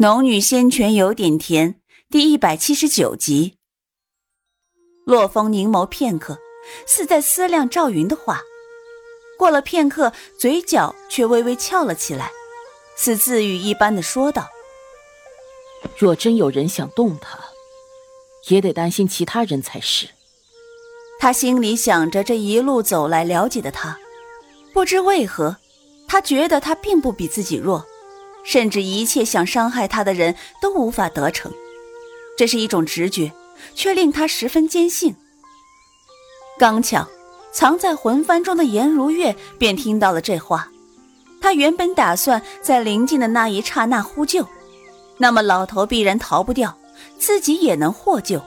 [0.00, 3.56] 农女仙泉有点甜，第一百七十九集。
[5.04, 6.38] 洛风凝眸片刻，
[6.86, 8.42] 似在思量赵云的话。
[9.36, 12.30] 过了片刻，嘴角却微微翘了起来，
[12.96, 14.46] 似自语一般的说道
[15.98, 17.36] ：“若真有人想动他，
[18.46, 20.06] 也得担心其他人才是。”
[21.18, 23.98] 他心里想着，这一路走来了解的他，
[24.72, 25.56] 不知为何，
[26.06, 27.84] 他觉得他并不比自己弱。
[28.44, 31.52] 甚至一切想伤害他的人都无法得逞，
[32.36, 33.32] 这是一种直觉，
[33.74, 35.14] 却令他十分坚信。
[36.58, 37.06] 刚巧，
[37.52, 40.70] 藏在魂幡中的颜如月便听到了这话。
[41.40, 44.46] 他原本打算在临近的那一刹那呼救，
[45.18, 46.76] 那么老头必然逃不掉，
[47.18, 48.42] 自己也能获救。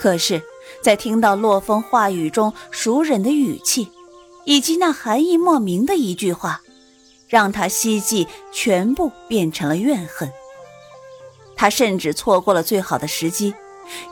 [0.00, 0.42] 可是，
[0.82, 3.90] 在听到洛风话语中熟稔的语气，
[4.44, 6.62] 以及那含义莫名的一句话。
[7.28, 10.32] 让他希冀全部变成了怨恨。
[11.54, 13.54] 他甚至错过了最好的时机，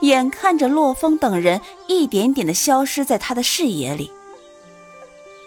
[0.00, 4.10] 眼看着洛风等人一点点的消失在他的视野里。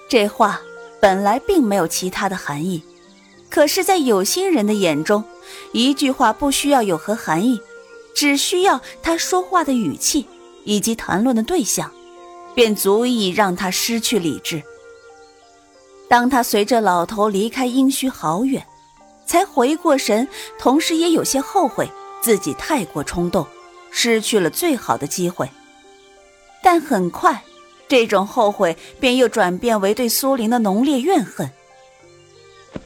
[0.10, 0.62] 这话
[1.00, 2.84] 本来并没有其他的含义，
[3.50, 5.24] 可是，在有心人的眼中，
[5.72, 7.62] 一句话不需要有何含义，
[8.16, 10.26] 只需要他说话的语气
[10.64, 11.92] 以及谈论的对象，
[12.56, 14.64] 便足以让他失去理智。
[16.10, 18.66] 当他随着老头离开阴虚好远，
[19.28, 21.88] 才回过神，同时也有些后悔
[22.20, 23.46] 自己太过冲动，
[23.92, 25.48] 失去了最好的机会。
[26.64, 27.44] 但很快，
[27.88, 31.50] 这种后悔便又转变为对苏玲的浓烈怨恨。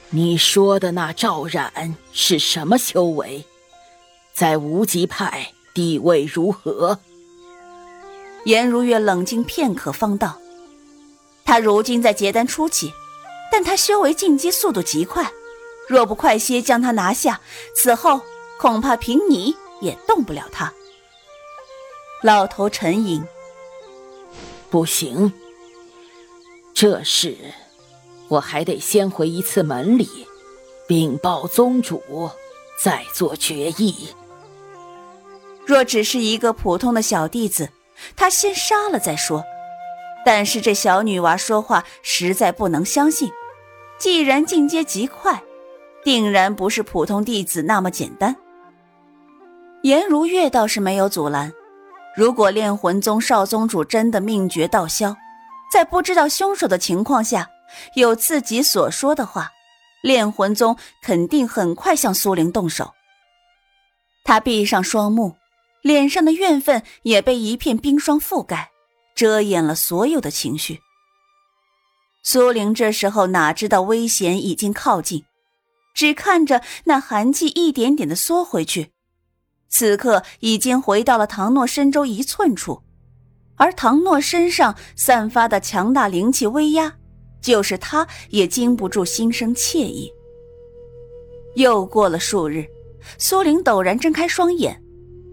[0.10, 3.46] 你说的那赵冉是什么修为？
[4.34, 7.00] 在无极派地位如何？
[8.44, 10.38] 颜如月冷静片刻，方道
[11.46, 12.92] ：“他如今在结丹初期。”
[13.52, 15.32] 但他修为进阶速度极快，
[15.88, 17.42] 若不快些将他拿下，
[17.76, 18.22] 此后
[18.60, 20.74] 恐怕凭你也动不了他。
[22.22, 23.24] 老头沉吟
[24.72, 25.34] ：“不行，
[26.74, 27.38] 这事
[28.30, 30.08] 我还得先回一次门里，
[30.88, 32.32] 禀报宗主，
[32.82, 34.08] 再做决议。
[35.66, 37.70] 若只是一个普通的小弟子，
[38.16, 39.44] 他先杀了再说。
[40.26, 43.32] 但是这小女娃说话实在不能相信。”
[44.00, 45.42] 既然进阶极快，
[46.04, 48.36] 定然不是普通弟子那么简单。
[49.84, 51.54] 颜如月倒是没有阻拦。
[52.16, 55.16] 如果炼魂宗少宗主真的命绝道消，
[55.72, 57.50] 在不知道凶手的情况下，
[57.96, 59.50] 有自己所说的话，
[60.04, 62.92] 炼魂宗肯定很快向苏灵动手。
[64.26, 65.36] 他闭上双目，
[65.82, 68.70] 脸上的怨愤也被一片冰霜覆盖，
[69.24, 70.82] 遮掩了所有的情绪。
[72.24, 75.24] 苏玲这时候哪知道危险已经靠近，
[75.94, 78.92] 只看着那寒气一点点的缩回去，
[79.70, 82.82] 此刻已经回到了唐诺身周一寸处，
[83.56, 86.94] 而唐诺身上散发的强大灵气威压，
[87.40, 90.12] 就是他也经不住心生惬意。
[91.56, 92.66] 又过了数日，
[93.18, 94.84] 苏玲陡然睁开双眼，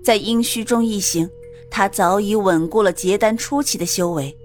[0.04, 1.28] 在阴虚中一行，
[1.70, 4.36] 他早已稳固了结丹初期的修为。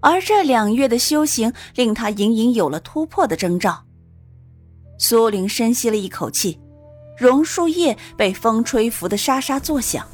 [0.00, 3.84] 而这两月的修行令他隐隐有了突破的征兆。
[4.98, 6.60] 苏玲深吸了一口气，
[7.16, 10.06] 榕树叶被风吹拂的沙沙作响，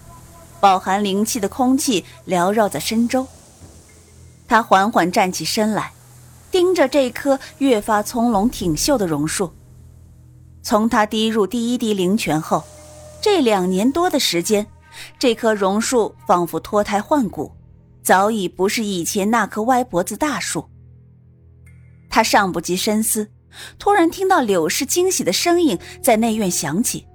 [0.60, 3.26] 饱含灵气的空气缭绕在身周。
[4.46, 5.92] 他缓缓站起身来，
[6.50, 9.50] 盯着这棵越发葱茏挺秀的榕树。
[10.62, 12.64] 从他滴入第一滴灵泉后，
[13.22, 14.66] 这两年多的时间，
[15.18, 17.52] 这棵榕树仿佛脱胎换骨。
[18.02, 20.66] 早已不是以前那棵歪脖子大树。
[22.08, 23.28] 他尚不及深思，
[23.78, 27.06] 突然听到柳氏惊喜的声音在内院响起。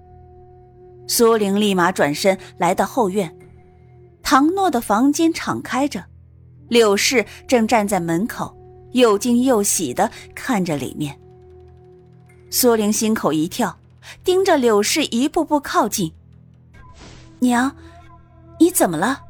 [1.08, 3.36] 苏玲立马转身来到后院，
[4.22, 6.06] 唐诺的房间敞开着，
[6.70, 8.56] 柳氏正站在门口，
[8.92, 11.20] 又惊又喜的看着里面。
[12.52, 13.80] 苏玲心口一跳，
[14.24, 16.14] 盯着柳氏一步步靠近。
[17.44, 17.76] 娘，
[18.60, 19.22] 你怎么了？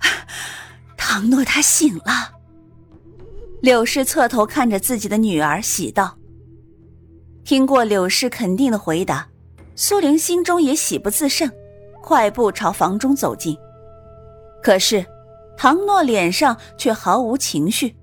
[0.96, 2.32] 唐诺他醒了。
[3.60, 6.16] 柳氏侧头看着自己的女儿，喜道
[7.44, 9.26] ：“听过柳氏肯定的回答，
[9.74, 11.50] 苏玲心中也喜不自胜，
[12.02, 13.56] 快步朝房中走进。
[14.62, 15.04] 可是，
[15.56, 17.96] 唐诺脸上却毫无情绪，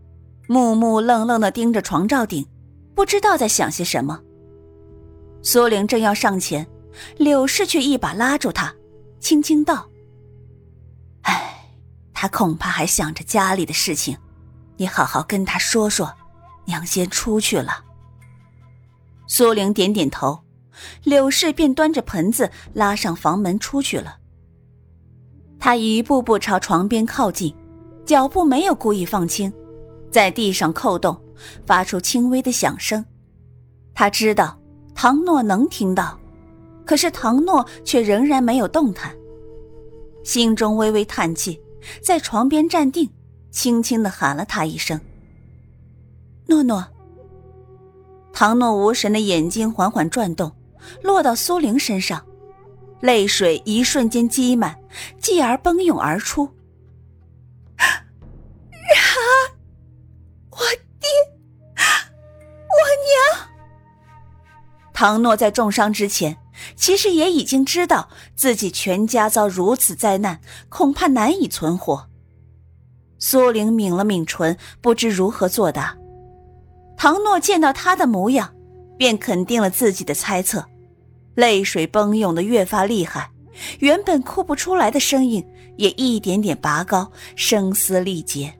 [0.47, 2.47] 木木愣愣的盯着床罩顶，
[2.95, 4.19] 不知道在想些什么。
[5.43, 6.65] 苏玲正要上前，
[7.17, 8.73] 柳氏却一把拉住他，
[9.21, 9.87] 轻轻道。”
[12.13, 14.17] 他恐怕还想着家里的事情，
[14.75, 16.13] 你好好跟他说说。
[16.65, 17.83] 娘先出去了。
[19.27, 20.43] 苏玲点点头，
[21.03, 24.19] 柳氏便端着盆子拉上房门出去了。
[25.59, 27.53] 他一步步朝床边靠近，
[28.05, 29.51] 脚步没有故意放轻，
[30.11, 31.19] 在地上扣动，
[31.65, 33.03] 发出轻微的响声。
[33.95, 34.57] 他知道
[34.93, 36.17] 唐诺能听到，
[36.91, 39.15] 可是唐诺却仍然没有动弹，
[40.25, 41.57] 心中微微叹气，
[42.03, 43.09] 在床边站定，
[43.49, 44.99] 轻轻的喊了他一声
[46.47, 46.85] ：“诺诺。”
[48.33, 50.53] 唐诺无神的眼睛缓缓转动，
[51.01, 52.25] 落到苏玲身上，
[52.99, 54.77] 泪水一瞬间积满，
[55.17, 56.43] 继而奔涌而出。
[57.77, 57.95] 然
[60.49, 60.57] 我
[60.99, 61.07] 爹，
[62.67, 62.75] 我
[63.37, 63.47] 娘。
[64.93, 66.37] 唐诺在重伤之前，
[66.75, 72.07] 其实也已经知道自己全家遭如此灾难，恐怕难以存活。
[73.19, 75.95] 苏玲抿了抿唇，不知如何作答。
[76.97, 78.53] 唐诺见到他的模样，
[78.97, 80.65] 便肯定了自己的猜测，
[81.35, 83.31] 泪水奔涌的越发厉害，
[83.79, 85.47] 原本哭不出来的声音
[85.77, 88.53] 也一点点拔高，声嘶力竭。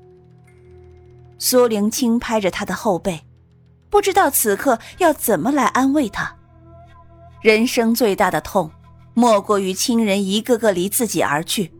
[1.37, 3.21] 苏玲轻拍着他的后背，
[3.89, 6.35] 不知道此刻要怎么来安慰他。
[7.41, 8.69] 人生最大的痛，
[9.15, 11.71] 莫过于亲人一个个离自己而去，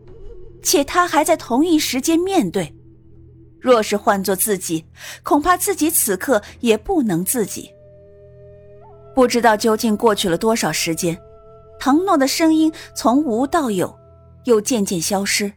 [0.60, 2.74] 且他还在同一时间面对。
[3.60, 4.84] 若是换做自己，
[5.22, 7.70] 恐怕自己此刻也不能自己。
[9.14, 11.16] 不知道究竟过去了多少时间，
[11.78, 13.96] 唐诺的声音从无到有，
[14.46, 15.52] 又渐渐消失，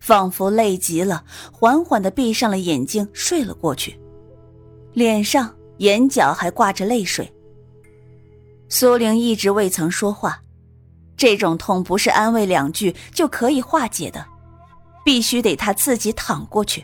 [0.00, 1.22] 仿佛累极了，
[1.52, 3.96] 缓缓的闭上了眼睛，睡了过去，
[4.94, 7.32] 脸上、眼角还挂着泪水。
[8.74, 10.40] 苏玲一直未曾说话，
[11.14, 14.24] 这种痛不是安慰两句就可以化解的，
[15.04, 16.82] 必须得她自己躺过去。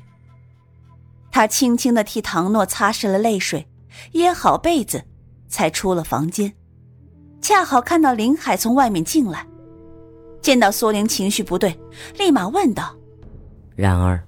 [1.31, 3.67] 他轻轻的替唐诺擦拭了泪水，
[4.13, 5.03] 掖好被子，
[5.49, 6.53] 才出了房间。
[7.41, 9.47] 恰好看到林海从外面进来，
[10.43, 11.75] 见到苏玲情绪不对，
[12.19, 12.95] 立马问道
[13.75, 14.23] ：“然儿，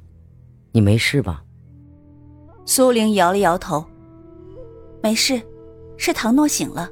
[0.72, 1.44] 你没事吧？”
[2.64, 3.84] 苏玲摇了摇头
[5.02, 5.38] ：“没事，
[5.98, 6.88] 是唐诺醒了。”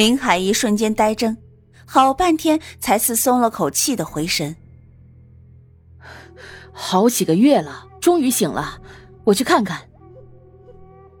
[0.00, 1.36] 林海一瞬间呆怔，
[1.84, 4.56] 好半天才似松了口气的回神。
[6.72, 7.86] 好几个月了。
[8.00, 8.80] 终于醒了，
[9.24, 9.78] 我去看看。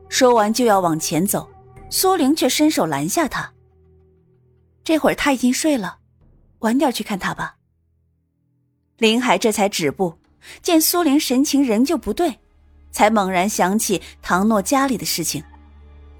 [0.08, 1.46] 说完就要往前走，
[1.90, 3.52] 苏玲却伸手拦下他。
[4.82, 5.98] 这会儿他已经睡了，
[6.60, 7.56] 晚点去看他吧。
[8.96, 10.14] 林海这才止步，
[10.62, 12.38] 见苏玲神情仍旧不对，
[12.90, 15.44] 才猛然想起唐诺家里的事情，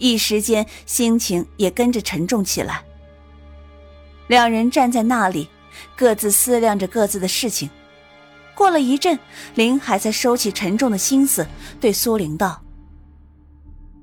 [0.01, 2.83] 一时间心情也跟着沉重起来。
[4.27, 5.49] 两人站在那里，
[5.95, 7.69] 各自思量着各自的事情。
[8.55, 9.19] 过了一阵，
[9.55, 11.47] 林海才收起沉重的心思，
[11.81, 12.63] 对苏玲道：“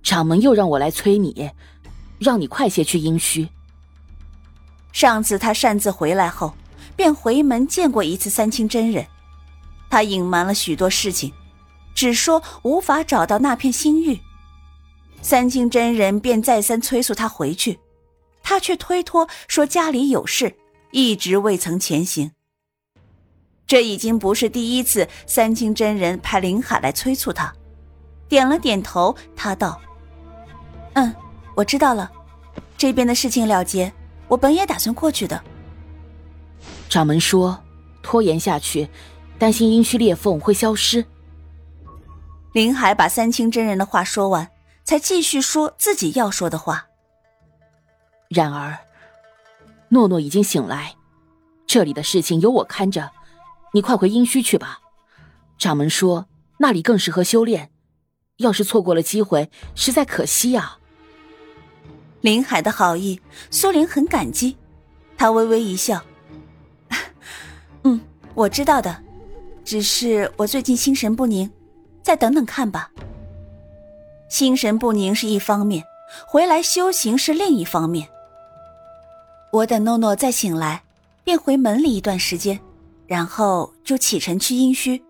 [0.04, 1.50] 掌门又让我来催你，
[2.20, 3.50] 让你快些去阴虚。
[4.92, 6.54] 上次他擅自回来后，
[6.96, 9.06] 便回门见过一次三清真人，
[9.90, 11.32] 他隐瞒了许多事情，
[11.94, 14.20] 只说无法找到那片心玉。
[15.22, 17.80] 三清真人便再三催促他回去，
[18.42, 20.56] 他却推脱说家里有事，
[20.92, 22.32] 一直未曾前行。”
[23.68, 27.54] 这已经不是第一次，三清真人派林海来催促他，
[28.30, 29.82] 点了点头，他道
[30.96, 31.14] ：“嗯，
[31.54, 32.10] 我知道了，
[32.78, 33.92] 这边的事情了结，
[34.30, 35.44] 我本也打算过去的。”
[36.88, 37.62] 掌门说
[38.02, 38.88] ：“拖延下去，
[39.38, 41.04] 担心阴虚裂缝会消失。”
[42.54, 44.50] 林海把三清真人的话说完，
[44.88, 46.88] 才继续说自己要说的话。
[48.30, 48.78] 然而，
[49.90, 50.96] 诺诺已经醒来，
[51.66, 53.12] 这里的事情由我看着。
[53.74, 54.80] 你快回阴虚去吧，
[55.58, 56.28] 掌门说
[56.60, 57.70] 那里更适合修炼，
[58.38, 60.80] 要是错过了机会，实在可惜啊。
[62.22, 63.20] 林海的好意，
[63.52, 64.56] 苏玲很感激，
[65.18, 66.02] 她微微一笑
[67.84, 68.00] ：“嗯，
[68.34, 69.04] 我知道的，
[69.66, 71.52] 只是我最近心神不宁，
[72.02, 72.90] 再等等看吧。
[74.30, 75.84] 心神不宁是一方面，
[76.28, 78.08] 回来修行是另一方面。
[79.52, 80.84] 我等诺诺再醒来，
[81.24, 82.60] 便回门里一段时间。”
[83.08, 85.02] 然后就启程去阴虚。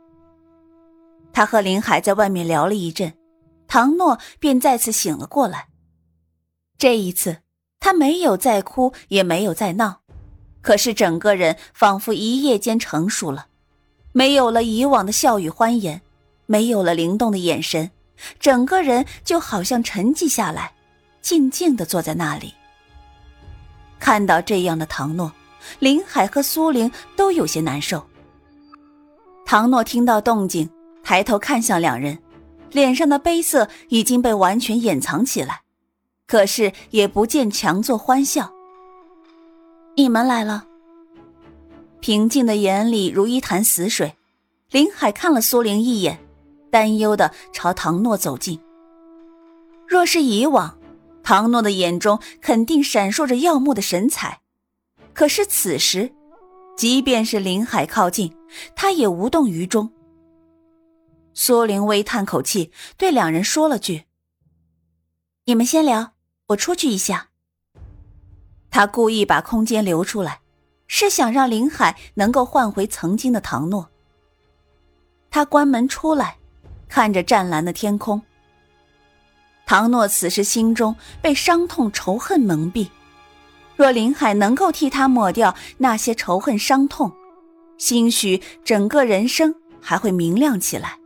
[1.33, 3.11] 他和林海在外面聊了一阵，
[3.67, 5.67] 唐诺便再次醒了过来。
[6.77, 7.37] 这一次，
[7.79, 10.01] 他没有再哭，也没有再闹，
[10.61, 13.47] 可是整个人仿佛一夜间成熟了，
[14.11, 15.99] 没有了以往的笑语欢颜，
[16.45, 17.89] 没有了灵动的眼神，
[18.39, 20.73] 整个人就好像沉寂下来，
[21.21, 22.53] 静静的坐在那里。
[23.99, 25.31] 看到这样的唐诺。
[25.79, 28.07] 林海和苏玲都有些难受。
[29.45, 30.69] 唐诺听到动静，
[31.03, 32.17] 抬头看向两人，
[32.71, 35.63] 脸上的悲色已经被完全掩藏起来，
[36.25, 38.53] 可是也不见强作欢笑。
[39.97, 40.65] 你们来了。
[41.99, 44.15] 平静的眼里如一潭死水。
[44.71, 46.17] 林海看了苏玲一眼，
[46.71, 48.59] 担忧的朝唐诺走近。
[49.87, 50.77] 若是以往，
[51.23, 54.41] 唐诺的眼中肯定闪烁着耀目的神采，
[55.13, 56.11] 可是此时，
[56.75, 58.35] 即便是林海靠近，
[58.75, 59.91] 他也无动于衷。
[61.33, 64.05] 苏玲微叹口气，对两人说了句
[65.45, 66.13] ：“你们先聊，
[66.47, 67.29] 我出去一下。”
[68.69, 70.41] 他故意把空间留出来，
[70.87, 73.89] 是想让林海能够换回曾经的唐诺。
[75.29, 76.37] 他关门出来，
[76.87, 78.21] 看着湛蓝的天空。
[79.65, 82.87] 唐诺此时心中被伤痛、仇恨蒙蔽，
[83.75, 87.11] 若林海能够替他抹掉那些仇恨、伤痛，
[87.77, 90.97] 兴许整个人生还会明亮起来。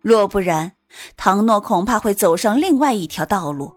[0.00, 0.72] 若不然，
[1.16, 3.74] 唐诺恐怕会走上另外一条道路。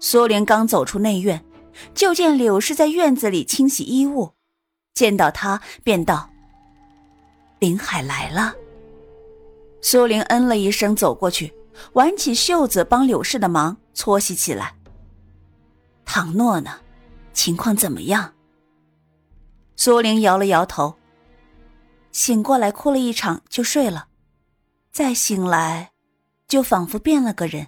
[0.00, 1.44] 苏联刚走出内院，
[1.94, 4.32] 就见柳氏在院子里清洗衣物，
[4.92, 6.28] 见到他便道。
[7.60, 8.54] 林海来了。
[9.86, 11.52] 苏玲嗯了一声，走过去，
[11.92, 14.76] 挽起袖子帮柳氏的忙，搓洗起来。
[16.06, 16.80] 唐诺呢？
[17.34, 18.32] 情况怎么样？
[19.76, 20.94] 苏玲摇了摇头。
[22.12, 24.06] 醒过来哭了一场就睡了，
[24.90, 25.92] 再醒来，
[26.48, 27.66] 就仿佛变了个人。